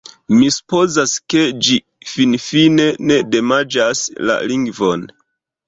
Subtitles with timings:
[0.35, 1.77] Mi supozas, ke ĝi
[2.13, 5.09] finfine ne damaĝas la lingvon.